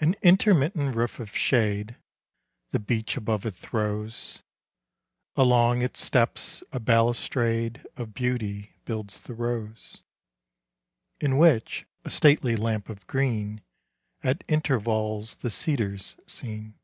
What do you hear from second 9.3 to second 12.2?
rose; In which, a